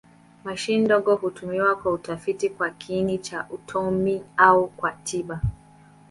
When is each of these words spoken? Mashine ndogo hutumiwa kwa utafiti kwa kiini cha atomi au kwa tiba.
Mashine 0.43 0.83
ndogo 0.85 1.15
hutumiwa 1.15 1.75
kwa 1.75 1.91
utafiti 1.91 2.49
kwa 2.49 2.69
kiini 2.69 3.17
cha 3.17 3.39
atomi 3.39 4.21
au 4.37 4.67
kwa 4.67 4.91
tiba. 4.91 5.41